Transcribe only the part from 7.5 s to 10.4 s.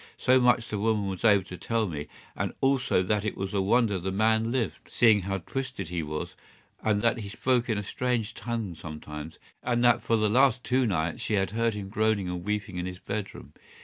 in a strange tongue sometimes, and that for the